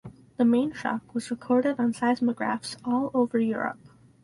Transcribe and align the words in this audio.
The 0.37 0.43
mainshock 0.45 1.13
was 1.13 1.29
recorded 1.29 1.79
on 1.79 1.93
seismographs 1.93 2.75
all 2.83 3.11
over 3.13 3.37
Europe. 3.37 3.87